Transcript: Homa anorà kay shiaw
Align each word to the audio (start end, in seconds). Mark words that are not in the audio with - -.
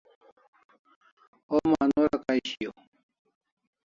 Homa 1.49 1.77
anorà 1.85 2.17
kay 2.25 2.39
shiaw 2.49 2.75